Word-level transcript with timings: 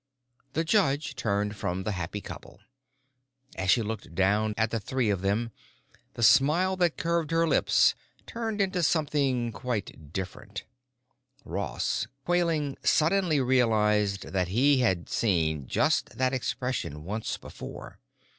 The 0.53 0.63
judge 0.63 1.15
turned 1.15 1.55
from 1.55 1.83
the 1.83 1.91
happy 1.91 2.21
couple. 2.21 2.59
As 3.55 3.69
she 3.69 3.83
looked 3.83 4.15
down 4.15 4.55
at 4.57 4.71
the 4.71 4.79
three 4.79 5.11
of 5.11 5.21
them 5.21 5.51
the 6.15 6.23
smile 6.23 6.75
that 6.77 6.97
curved 6.97 7.29
her 7.29 7.47
lips 7.47 7.93
turned 8.25 8.61
into 8.61 8.81
something 8.81 9.51
quite 9.51 10.11
different. 10.11 10.63
Ross, 11.45 12.07
quailing, 12.25 12.77
suddenly 12.83 13.39
realized 13.39 14.29
that 14.33 14.47
he 14.47 14.79
had 14.79 15.07
seen 15.07 15.67
just 15.67 16.17
that 16.17 16.33
expression 16.33 17.03
once 17.03 17.37
before. 17.37 17.99